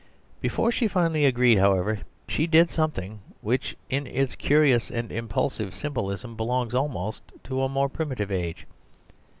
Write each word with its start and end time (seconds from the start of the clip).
Before 0.41 0.71
she 0.71 0.87
finally 0.87 1.25
agreed, 1.25 1.59
however, 1.59 1.99
she 2.27 2.47
did 2.47 2.71
something, 2.71 3.19
which 3.41 3.75
in 3.87 4.07
its 4.07 4.35
curious 4.35 4.89
and 4.89 5.11
impulsive 5.11 5.75
symbolism, 5.75 6.35
belongs 6.35 6.73
almost 6.73 7.21
to 7.43 7.61
a 7.61 7.69
more 7.69 7.87
primitive 7.87 8.31
age. 8.31 8.65